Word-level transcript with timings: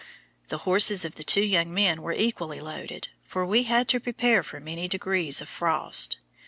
The 0.47 0.57
horses 0.65 1.05
of 1.05 1.13
the 1.13 1.23
two 1.23 1.43
young 1.43 1.71
men 1.71 2.01
were 2.01 2.11
equally 2.11 2.59
loaded, 2.59 3.09
for 3.23 3.45
we 3.45 3.65
had 3.65 3.87
to 3.89 3.99
prepare 3.99 4.41
for 4.41 4.59
many 4.59 4.87
degrees 4.87 5.41
of 5.41 5.47
frost. 5.47 6.17